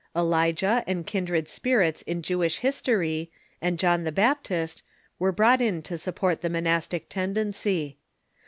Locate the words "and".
0.87-1.05, 3.61-3.77